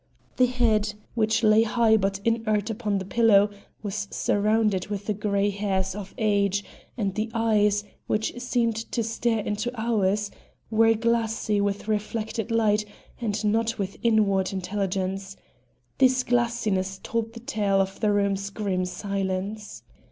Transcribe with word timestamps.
The 0.37 0.47
head, 0.47 0.95
which 1.13 1.43
lay 1.43 1.61
high 1.61 1.95
but 1.95 2.21
inert 2.25 2.71
upon 2.71 2.97
the 2.97 3.05
pillow, 3.05 3.51
was 3.83 4.07
surrounded 4.09 4.87
with 4.87 5.05
the 5.05 5.13
gray 5.13 5.51
hairs 5.51 5.93
of 5.93 6.15
age, 6.17 6.63
and 6.97 7.13
the 7.13 7.29
eyes, 7.35 7.83
which 8.07 8.33
seemed 8.41 8.77
to 8.93 9.03
stare 9.03 9.41
into 9.41 9.69
ours, 9.79 10.31
were 10.71 10.95
glassy 10.95 11.61
with 11.61 11.87
reflected 11.87 12.49
light 12.49 12.83
and 13.19 13.45
not 13.45 13.77
with 13.77 13.99
inward 14.01 14.51
intelligence. 14.51 15.37
This 15.99 16.23
glassiness 16.23 16.99
told 17.03 17.33
the 17.33 17.39
tale 17.39 17.79
of 17.79 17.99
the 17.99 18.11
room's 18.11 18.49
grim 18.49 18.85
silence. 18.85 19.83